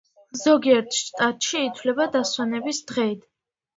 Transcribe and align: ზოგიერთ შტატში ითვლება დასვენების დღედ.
ზოგიერთ 0.43 0.95
შტატში 1.01 1.63
ითვლება 1.67 2.09
დასვენების 2.17 2.85
დღედ. 2.93 3.27